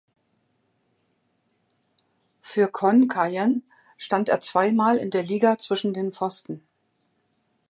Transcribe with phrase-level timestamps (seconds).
[2.39, 3.61] Für Khon Kaen
[3.97, 6.63] stand er zweimal in der Liga zwischen den Pfosten.